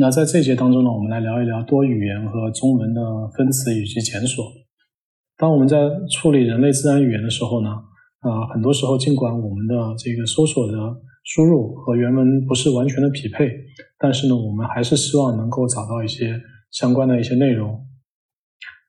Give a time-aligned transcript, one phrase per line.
[0.00, 3.02] 那在这节当中呢，我们来聊一聊多语言和中文的
[3.36, 4.44] 分词以及检索。
[5.36, 5.76] 当我们在
[6.08, 7.70] 处理人类自然语言的时候呢，
[8.20, 10.78] 啊，很多时候尽管我们的这个搜索的
[11.24, 13.50] 输入和原文不是完全的匹配，
[13.98, 16.40] 但是呢，我们还是希望能够找到一些
[16.70, 17.84] 相关的一些内容。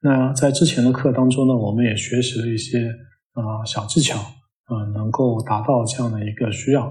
[0.04, 2.88] 那在之前的课当中呢，我们也学习了一些
[3.34, 6.88] 啊小技巧，啊，能够达到这样的一个需要。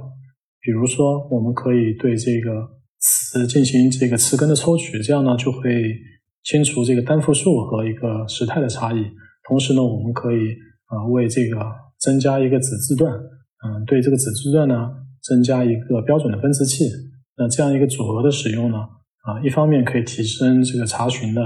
[0.61, 2.69] 比如说，我们可以对这个
[3.01, 5.95] 词进行这个词根的抽取，这样呢就会
[6.43, 9.05] 清除这个单复数和一个时态的差异。
[9.49, 10.53] 同时呢，我们可以
[10.87, 11.57] 啊为这个
[11.99, 14.91] 增加一个子字段，嗯，对这个子字段呢
[15.23, 16.85] 增加一个标准的分词器。
[17.37, 21.41] 那这样一个组合的使用呢，啊，一方面可以提升这个查询的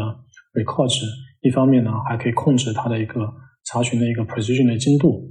[0.55, 1.07] recall 值。
[1.43, 3.21] 一方面呢，还可以控制它的一个
[3.65, 5.29] 查询的一个 precision 的精度。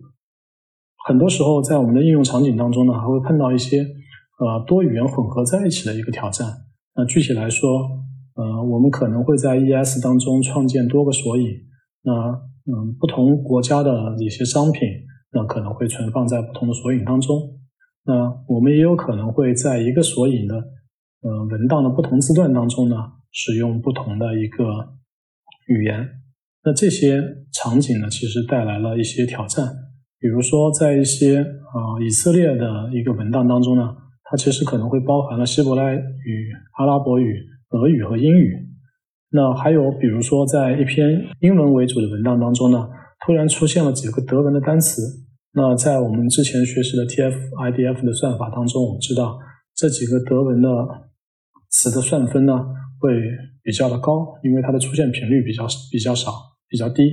[1.07, 3.83] 很多时候，在我们的应用场景当中呢，还会碰到一些
[4.41, 6.47] 呃多语言混合在一起的一个挑战。
[6.95, 7.69] 那具体来说，
[8.33, 11.45] 呃，我们可能会在 ES 当中创建多个索引。
[12.01, 12.11] 那
[12.65, 14.81] 嗯，不同国家的一些商品，
[15.31, 17.37] 那可能会存放在不同的索引当中。
[18.05, 18.13] 那
[18.47, 22.95] 我们也有可能会在一个索引的呃文档的不同字段当中呢，
[23.31, 24.65] 使用不同的一个。
[25.67, 26.05] 语言，
[26.65, 27.21] 那这些
[27.53, 29.65] 场景呢，其实带来了一些挑战。
[30.19, 33.95] 比如说，在一些啊以色列的一个文档当中呢，
[34.31, 37.35] 它其实可能会包含了希伯来语、阿拉伯语、
[37.71, 38.55] 俄语和英语。
[39.31, 42.87] 那还有，比如说，在一篇英文为主的文档当中呢，
[43.25, 45.01] 突然出现了几个德文的单词。
[45.53, 49.37] 那在我们之前学习的 TF-IDF 的算法当中，我们知道
[49.75, 50.69] 这几个德文的
[51.69, 52.53] 词的算分呢，
[52.99, 53.11] 会。
[53.63, 56.31] 比较的高，因为它的出现频率比较比较少，
[56.67, 57.03] 比较低。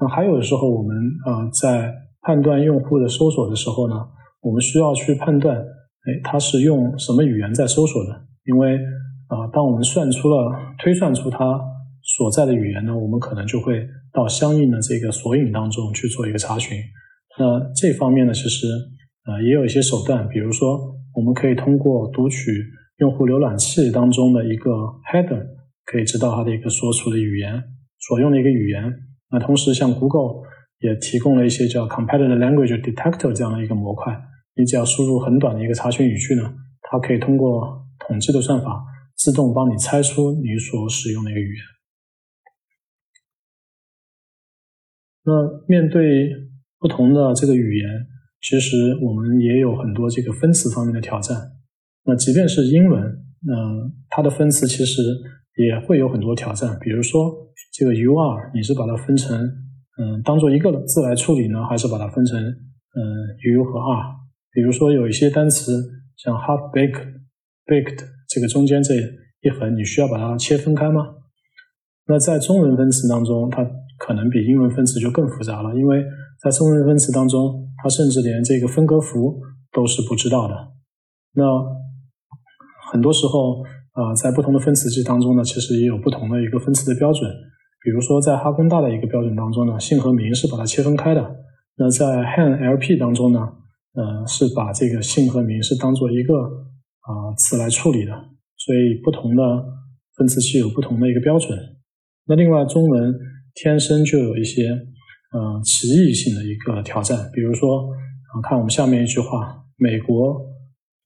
[0.00, 3.94] 那还有的时候，我们呃在判断用户的搜索的时候呢，
[4.40, 5.56] 我们需要去判断，
[6.06, 8.26] 哎，它是用什么语言在搜索的？
[8.44, 8.76] 因为
[9.28, 11.60] 啊，当我们算出了推算出它
[12.02, 16.76] 所在的语言呢，我们可能就会到相应的这个索引当中去做一个查询。
[17.38, 18.66] 那这方面呢，其实
[19.26, 22.50] 呃也有一些手段，比如说我们可以通过读取。
[23.00, 24.70] 用户浏览器当中的一个
[25.10, 25.42] header
[25.86, 27.50] 可以知道它的一个所处的语言，
[27.98, 28.92] 所用的一个语言。
[29.30, 30.42] 那同时，像 Google
[30.80, 34.12] 也提供了一些叫 Competitor Language Detector 这样的一个模块。
[34.54, 36.42] 你只要输入很短的一个查询语句呢，
[36.82, 38.84] 它可以通过统计的算法
[39.16, 41.64] 自动帮你猜出你所使用的一个语言。
[45.22, 45.32] 那
[45.68, 46.30] 面对
[46.78, 47.88] 不同的这个语言，
[48.40, 51.36] 其实我们也有很多这个分词方面的挑战。
[52.04, 55.02] 那即便是英文，嗯，它的分词其实
[55.56, 56.76] 也会有很多挑战。
[56.80, 57.30] 比如说，
[57.72, 59.38] 这个 u r，你是把它分成，
[59.98, 62.98] 嗯，当做一个字来处理呢，还是把它分成，嗯
[63.54, 64.19] ，u 和 r？
[64.52, 65.80] 比如说，有一些单词
[66.16, 71.06] 像 half baked，baked 这个中间这一横，你需要把它切分开吗？
[72.06, 73.64] 那在中文分词当中，它
[73.98, 76.04] 可能比英文分词就更复杂了，因为
[76.42, 79.40] 在中文分词当中，它甚至连这个分隔符
[79.72, 80.54] 都是不知道的。
[81.34, 81.44] 那
[82.90, 83.62] 很多时候，
[83.92, 87.30] 啊，在不同的分词器当中呢，其实也有不同的一个分词的标准。
[87.82, 91.36] 比如说，在哈工大的一个标准当中呢，姓和名是把它切分开的。
[91.76, 93.38] 那在 Han LP 当中呢，
[93.94, 98.12] 呃，是把这个姓和名是当做一个啊词来处理的。
[98.56, 99.42] 所以，不同的
[100.16, 101.58] 分词器有不同的一个标准。
[102.26, 103.14] 那另外，中文
[103.54, 107.30] 天生就有一些嗯歧义性的一个挑战。
[107.32, 107.88] 比如说，
[108.34, 110.48] 啊，看我们下面一句话，美国。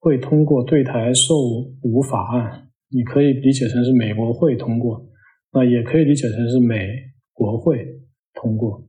[0.04, 1.34] 会通过对台售
[1.80, 5.02] 武法案，你可以理解成是美国会通过，
[5.50, 6.86] 那也可以理解成是美
[7.32, 7.86] 国会
[8.34, 8.86] 通过。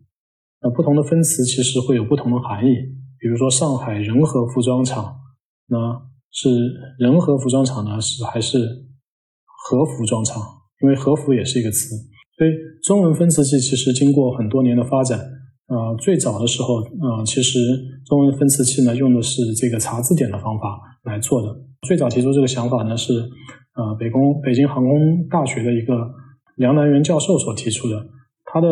[0.62, 2.76] 那不同的分词其实会有不同的含义。
[3.20, 5.16] 比如说上海仁和服装厂，
[5.68, 6.50] 那是
[7.00, 8.58] 仁和服装厂呢，是还是
[9.46, 10.42] 和服装厂？
[10.82, 11.96] 因为和服也是一个词。
[12.38, 12.52] 所以
[12.84, 15.20] 中文分词器其实经过很多年的发展，
[15.68, 17.60] 呃，最早的时候，呃，其实
[18.06, 20.94] 中文分词器呢用的是这个查字典的方法。
[21.06, 21.56] 来做的。
[21.88, 25.94] 最早提出这个想法呢，是呃北工北京航空大学的一个
[26.56, 28.04] 梁南元教授所提出的。
[28.46, 28.68] 他的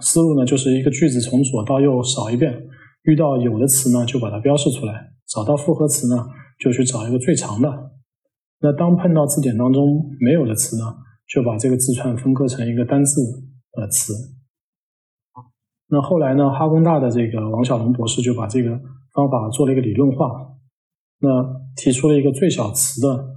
[0.00, 2.50] 思路呢，就是一个句子从左到右扫一遍，
[3.02, 4.92] 遇到有的词呢，就把它标示出来；
[5.26, 7.92] 找到复合词呢，就去找一个最长的。
[8.60, 10.84] 那当碰到字典当中没有的词呢，
[11.26, 13.20] 就把这个字串分割成一个单字
[13.72, 14.12] 的词。
[15.88, 18.78] 那后来呢，哈工大的这个王小龙博士就把这个
[19.14, 20.46] 方法做了一个理论化。
[21.22, 21.28] 那
[21.76, 23.34] 提出了一个最小词的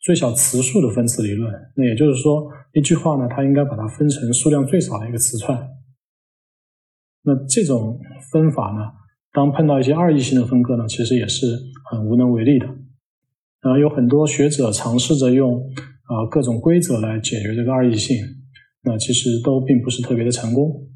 [0.00, 1.52] 最小词数的分词理论。
[1.76, 5.68] 那也就是说，一句话呢，它应该把它分成数量最少的一个词串。
[7.22, 7.98] 那这种
[8.32, 8.80] 分法呢，
[9.32, 11.46] 当碰到一些二异性的分割呢，其实也是
[11.90, 12.66] 很无能为力的。
[13.60, 18.16] 啊，有很多学者尝试着用啊各种规则来解决这个二异性，
[18.82, 20.88] 那其实都并不是特别的成功。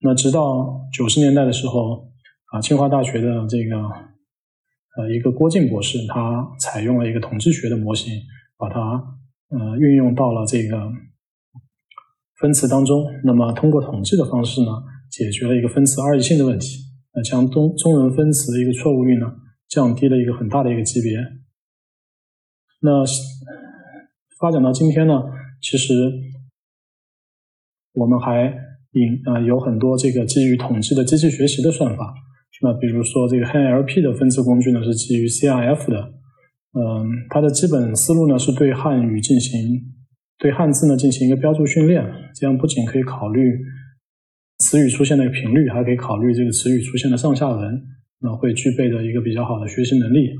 [0.00, 2.10] 那直到九十年代的时候，
[2.52, 3.76] 啊，清华大学的这个
[4.96, 8.12] 呃一个郭靖博士，他采用了一个统计学的模型，
[8.58, 10.76] 把它呃运用到了这个
[12.40, 13.06] 分词当中。
[13.22, 14.72] 那么通过统计的方式呢，
[15.12, 16.78] 解决了一个分词二异性的问题，
[17.14, 19.26] 那将中中文分词的一个错误率呢
[19.68, 21.18] 降低了一个很大的一个级别。
[22.80, 23.04] 那
[24.40, 25.22] 发展到今天呢，
[25.60, 25.92] 其实
[27.92, 28.44] 我们还
[28.92, 32.14] 引啊有很多这个基于统计的机器学习的算法。
[32.62, 35.98] 那比如说这个 HANLP 的分词工具呢是基于 CRF 的，
[36.72, 39.92] 嗯，它的基本思路呢是对汉语进行
[40.38, 42.04] 对汉字呢进行一个标注训练，
[42.34, 43.40] 这样不仅可以考虑
[44.62, 47.82] 词语出现的频率，还可以考虑这个词语出现的上下文，
[48.20, 50.30] 那会具备的一个比较好的学习能力。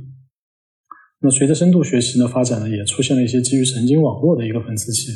[1.21, 5.11] 那随着深度学习的发展呢，也出现了一些基于神经网络的一个分词器。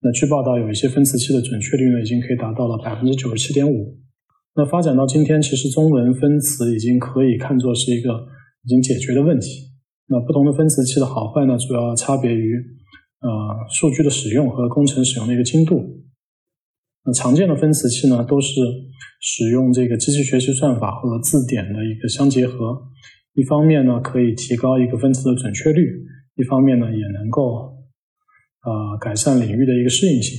[0.00, 3.98] 那据报道，有一些分词器的准确率呢，已经可以达到了百分之九十七点五。
[4.56, 8.26] 那发展到今天，其实中文分词已经可以看作是一个
[8.64, 9.68] 已经解决的问题。
[10.08, 12.54] 那不同的分词器的好坏呢，主要差别于
[13.20, 13.28] 呃
[13.70, 16.07] 数据的使用和工程使用的一个精度。
[17.12, 18.60] 常见的分词器呢，都是
[19.20, 22.82] 使用这个机器学习算法和字典的一个相结合。
[23.34, 25.82] 一方面呢，可以提高一个分词的准确率；
[26.36, 27.72] 一方面呢，也能够
[28.64, 30.38] 呃改善领域的一个适应性。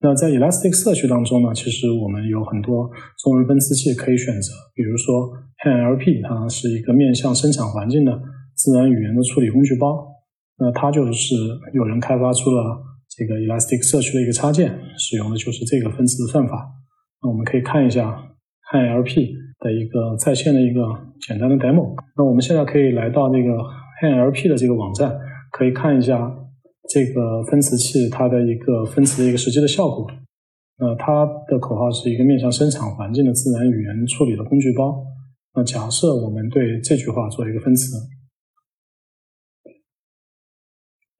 [0.00, 2.90] 那在 Elasticsearch 当中呢，其实我们有很多
[3.22, 5.32] 中文分词器可以选择，比如说
[5.64, 8.12] HANLP，它是一个面向生产环境的
[8.54, 10.06] 自然语言的处理工具包。
[10.56, 11.34] 那它就是
[11.72, 12.80] 有人开发出了
[13.16, 16.70] 这个 Elasticsearch 的一个插件，使用的就是这个分词的算法。
[17.22, 18.36] 那我们可以看一下
[18.72, 19.44] HANLP。
[19.60, 20.82] 的一个在线的一个
[21.26, 21.94] 简单的 demo。
[22.18, 23.48] 那我们现在可以来到那个
[24.02, 25.16] HANLP 的这个网站，
[25.52, 26.20] 可以看一下
[26.90, 30.06] 这个分词器它的一个分词的一个实际的效果。
[30.76, 35.02] 呃，它的口号是一个面向生产环境的自然语言处理的工具包。
[35.54, 37.96] 那假设我们对这句话做一个分词，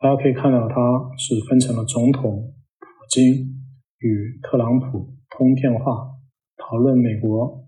[0.05, 0.77] 大家可以看到它
[1.17, 3.25] 是分成了总统、普京
[4.01, 6.13] 与特朗普通电话，
[6.61, 7.65] 讨论美国。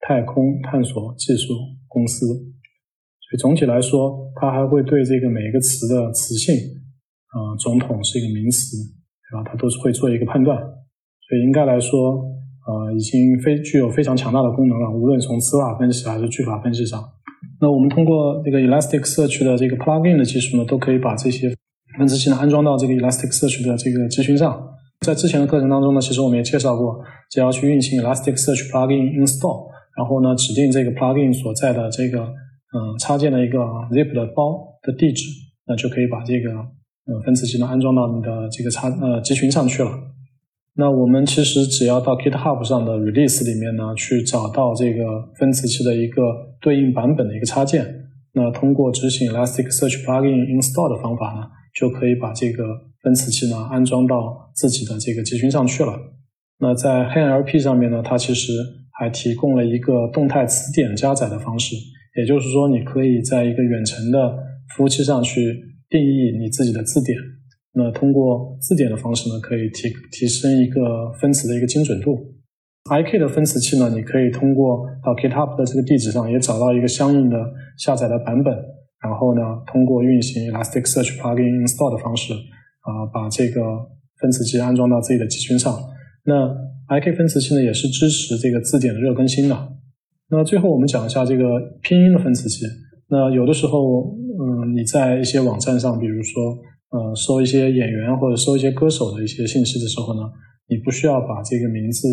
[0.00, 1.54] 太空探索技术
[1.86, 6.54] 公司，所以总体来说，它还会对这个每一个词的词性，
[7.30, 8.76] 啊，总统是一个名词，
[9.30, 9.48] 对吧？
[9.48, 12.18] 它都是会做一个判断，所以应该来说，
[12.66, 14.90] 呃，已经非具有非常强大的功能了。
[14.90, 17.00] 无论从词法分析还是句法分析上，
[17.60, 21.48] 那我们通过这个 Elasticsearch 的这个 plugin 的技术呢，都可以把这些
[21.98, 24.74] 分词器呢安装到这个 Elasticsearch 的这个集群上。
[25.00, 26.98] 在之前的课程当中呢，其实我们也介绍过，
[27.30, 29.66] 只要去运行 Elasticsearch plugin install。
[29.96, 33.58] 然后呢，指定这个 plugin 所在的这个嗯插件的一个
[33.90, 35.24] zip 的包的地址，
[35.66, 39.90] 那就可以把这个呃分词器呢安装到你的这个插呃集群上去了。
[40.74, 45.02] 那我们其实只要到 GitHub 上的 release 里面呢，去找到这个
[45.38, 46.20] 分词器的一个
[46.60, 47.86] 对应版本的一个插件，
[48.34, 52.64] 那通过执行 Elasticsearch plugin install 的方法呢，就可以把这个
[53.02, 55.92] 分词器呢安装到自己的这个集群上去了。
[56.58, 58.52] 那在 HANLP 上面呢，它其实
[58.98, 61.76] 还提供了一个动态词典加载的方式，
[62.18, 64.38] 也就是说，你可以在一个远程的
[64.74, 67.18] 服务器上去定义你自己的字典。
[67.74, 72.16] 那通过字典的方式呢，可以提提升一个分词的一个精准度。
[72.88, 77.36] IK 的分词器呢，你可以通过到 GitHub 的这个地址上也找到一个相应的
[77.76, 78.54] 下载的版本，
[79.06, 82.34] 然后呢，通过运行 Elasticsearch plugin install 的方式，
[82.82, 83.62] 啊，把这个
[84.20, 85.78] 分词器安装到自己的集群上。
[86.24, 86.50] 那
[86.90, 89.54] IK 分词器呢，也是支持这个字典的热更新的。
[90.28, 91.44] 那最后我们讲一下这个
[91.82, 92.66] 拼音的分词器。
[93.08, 96.58] 那有的时候，嗯，你在一些网站上，比如说，
[96.90, 100.22] 呃，搜一些演员或者搜一些歌手的一些信息的时候呢，
[100.68, 102.08] 你不需要把这个名字，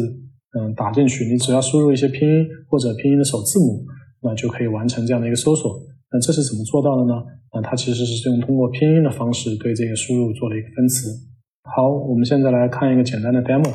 [0.53, 3.83] 嗯，打进去，你只要输入一些拼音或者拼音的首字母，
[4.21, 5.73] 那就可以完成这样的一个搜索。
[6.13, 7.13] 那这是怎么做到的呢？
[7.51, 11.09] 那它其实是用通过拼音的方式对这个输入做了一个分词。
[11.63, 13.67] 好，我们现在来看一个简单的 demo。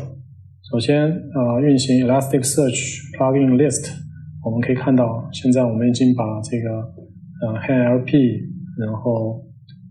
[0.71, 3.91] 首先，呃，运行 Elasticsearch plugin list，
[4.45, 6.69] 我们可以看到，现在我们已经把这个
[7.43, 8.13] 呃 HANLP，
[8.79, 9.43] 然后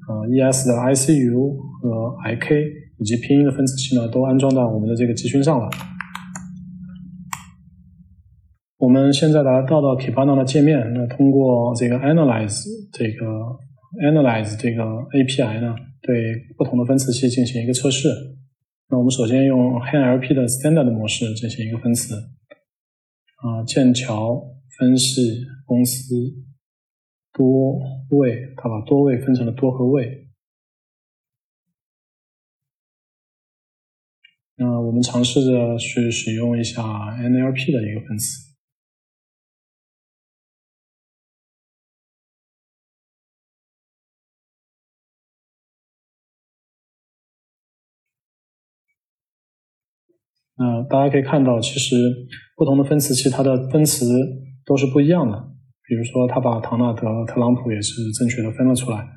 [0.07, 2.51] 呃 ES 的 ICU 和 IK
[2.99, 5.67] 以及拼音的分词器呢，都安装到我们的这个集群上了。
[8.77, 13.25] 我们现在来到到 Kibana 的界面，那通过这个 Analyze 这个
[14.05, 16.15] Analyze 这个 API 呢，对
[16.55, 18.07] 不同的分词器进行一个测试。
[18.89, 22.13] 那我们首先用 HANLP 的 Standard 模式进行一个分词，
[23.37, 24.43] 啊，剑桥
[24.77, 26.13] 分析公司
[27.33, 27.79] 多
[28.09, 30.27] 位，它把多位分成了多和位。
[34.57, 38.46] 那我们尝试着去使用一下 NLP 的一个分词。
[50.57, 51.95] 那大家可以看到，其实
[52.55, 54.05] 不同的分词器，它的分词
[54.65, 55.37] 都是不一样的。
[55.87, 59.07] 比如说，他把唐纳德、特朗普也是正确的分了出来。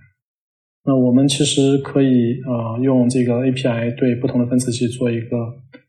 [0.85, 2.07] 那我们其实可以
[2.47, 5.37] 呃用这个 API 对不同的分词器做一个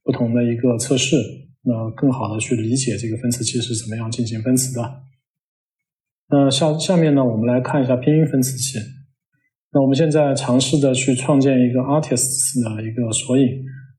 [0.04, 1.16] 不同的一个测试，
[1.64, 4.82] 那更好的去理解这个分词器是怎么样进行分词的。
[6.30, 8.80] 那下下面呢，我们来看一下拼音分词器。
[9.74, 13.44] 那我们现在尝试着去创建一个 artists 的一个索引。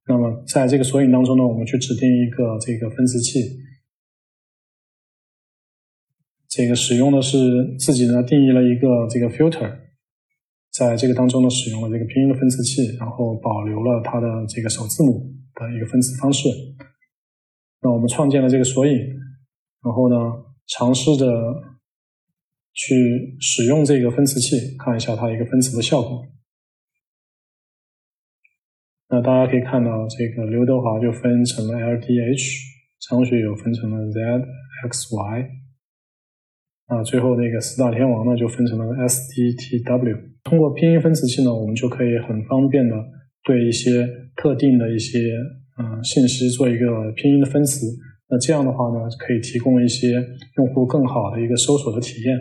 [0.08, 3.38] 那么在这个索引当中呢，我们去指定一个这个分词器，
[6.48, 7.38] 这个使用的是
[7.78, 9.78] 自己呢定义了一个这个 filter，
[10.72, 16.48] 在这个当中呢使用了这个拼音的分词器，然后保留了它的这个首字母的一个分词方式。
[17.80, 18.92] 那我们创建了这个索引，
[19.84, 20.16] 然后呢
[20.66, 21.26] 尝试着
[22.72, 26.26] 去使用这个分词器，看一下它一个分词的效果。
[29.12, 32.56] 那大家可以看到，这个刘德华就分成了 L D H，
[33.10, 34.18] 张学友分成了 Z
[34.88, 35.48] X Y，
[36.86, 40.16] 啊，最后那个四大天王呢就分成了 S D T W。
[40.44, 42.96] 通过拼音分词器呢，我们就可以很方便的
[43.44, 45.18] 对一些特定的一些
[45.78, 47.86] 嗯信息做一个拼音的分词。
[48.30, 50.08] 那这样的话呢，可以提供一些
[50.56, 52.38] 用户更好的一个搜索的体验。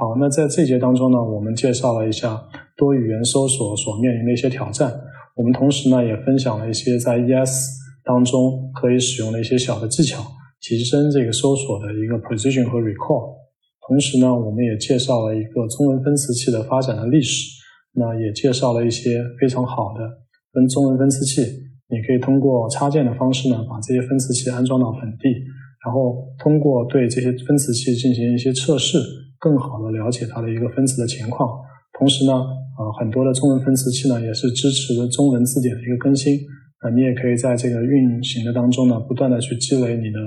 [0.00, 2.40] 好，那在这节当中呢，我们介绍了一下
[2.78, 4.90] 多语言搜索所面临的一些挑战。
[5.38, 10.20] 我们同时呢，也分享了一些在 ES 当中可以使用的一些小的技巧，
[10.60, 13.38] 提升这个搜索的一个 precision 和 recall。
[13.86, 17.54] 同时呢，我们也介绍了一个中文分词器的发展的历史，
[17.94, 20.02] 那也介绍了一些非常好的
[20.52, 21.40] 跟中文分词器。
[21.86, 25.30] 你可以通过插件的方式呢，把这些分词器安装到本地，
[25.86, 28.98] 然后通过对这些分词器进行一些测试，
[29.38, 31.48] 更好的了解它的一个分词的情况。
[31.96, 32.44] 同时呢，
[32.78, 36.38] 呃，很多的中文分词器呢也是支持中文字典的一个更新，
[36.78, 40.18] 啊，你也可以在这个运行的当中呢，不断的去积累你的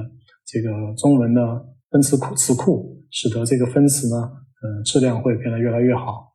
[0.45, 1.41] 这个中文的
[1.89, 4.29] 分词库词库，使得这个分词呢，
[4.61, 6.30] 嗯，质量会变得越来越好。